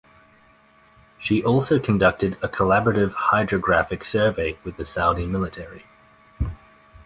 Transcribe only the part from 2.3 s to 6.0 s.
a collaborative hydrographic survey with the Saudi military.